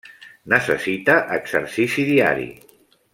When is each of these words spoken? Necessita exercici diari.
Necessita 0.53 1.17
exercici 1.37 2.07
diari. 2.11 2.49